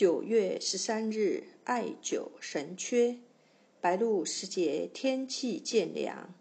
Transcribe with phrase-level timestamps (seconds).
[0.00, 3.18] 九月十三日，艾灸神阙。
[3.82, 6.32] 白露时节，天气渐凉，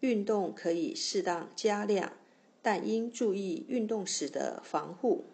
[0.00, 2.14] 运动可以适当加量，
[2.60, 5.26] 但应注意运动时的防护。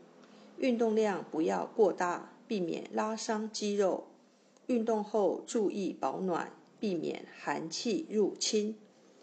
[0.58, 4.08] 运动量不要过大，避免拉伤肌肉。
[4.67, 8.76] 运动后注意保暖，避免寒气入侵。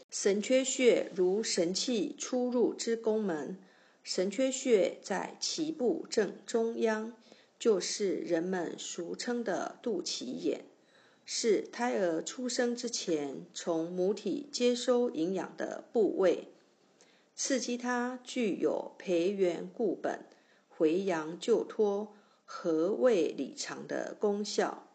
[0.10, 3.60] 神阙穴如神气出入之宫门，
[4.02, 7.14] 神阙穴在脐部正中央。
[7.62, 10.62] 就是人们俗称的肚脐眼，
[11.24, 16.48] 是胎儿出生之前从母体接收营养的部位，
[17.36, 20.26] 刺激它具有培元固本、
[20.70, 22.12] 回阳救脱、
[22.46, 24.88] 和胃理肠的功效。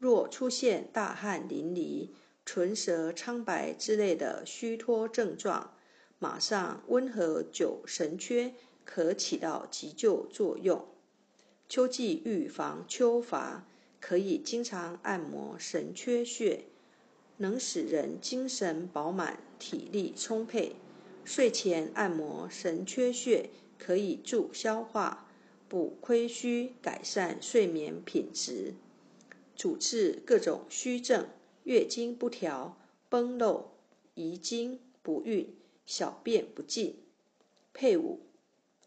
[0.00, 2.08] 若出现大汗淋漓、
[2.44, 5.72] 唇舌苍白之类的虚脱症状，
[6.18, 8.54] 马上温和灸神阙，
[8.84, 10.84] 可起到急救作用。
[11.68, 13.66] 秋季预防秋乏，
[14.00, 16.64] 可以经常按摩神阙穴，
[17.36, 20.76] 能使人精神饱满、体力充沛。
[21.26, 25.28] 睡前按摩神阙穴，可以助消化、
[25.68, 28.72] 补亏虚、改善睡眠品质，
[29.54, 31.28] 主治各种虚症：
[31.64, 32.78] 月经不调、
[33.10, 33.72] 崩漏、
[34.14, 36.96] 遗精、不孕、小便不尽、
[37.74, 38.20] 配伍、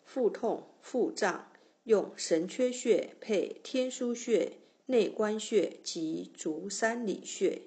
[0.04, 1.51] 腹痛、腹胀。
[1.84, 4.54] 用神阙穴配天枢穴、
[4.86, 7.64] 内关穴及足三里穴。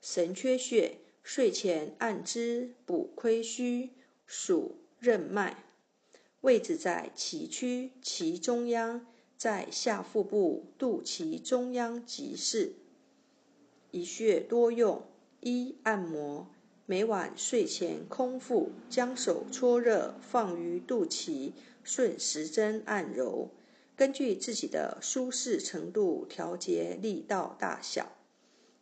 [0.00, 3.90] 神阙穴睡前按之补亏虚，
[4.26, 5.64] 属任脉，
[6.42, 12.74] 位置在脐区脐中央，在下腹部肚脐中央即是。
[13.90, 15.02] 一穴多用：
[15.40, 16.46] 一、按摩。
[16.90, 21.52] 每晚睡前空腹，将手搓热，放于肚脐，
[21.84, 23.50] 顺时针按揉，
[23.94, 28.10] 根据自己的舒适程度调节力道大小。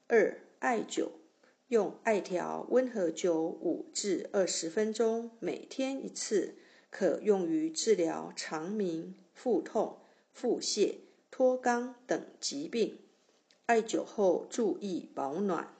[0.06, 1.10] 二、艾灸，
[1.66, 6.54] 用艾条温和灸五至二十分钟，每天一次，
[6.88, 9.98] 可用于治疗肠鸣、腹痛、
[10.32, 10.94] 腹泻、
[11.30, 13.00] 脱肛等疾病。
[13.66, 15.74] 艾灸后注意保暖。